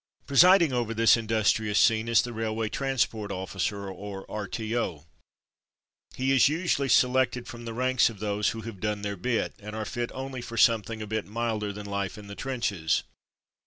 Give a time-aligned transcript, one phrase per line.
[0.25, 5.05] Presiding over this industrious scene is the Railway Transport Officer or R.T.O.
[6.15, 9.75] He is usually selected from the ranks of those who have "done their bit,'' and
[9.75, 13.03] are fit only for some thing a bit milder than life in the trenches.